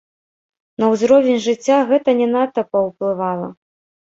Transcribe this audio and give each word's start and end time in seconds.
На 0.83 0.89
ўзровень 0.93 1.37
жыцця 1.47 1.77
гэта 1.91 2.17
не 2.23 2.27
надта 2.33 2.61
паўплывала. 2.73 3.47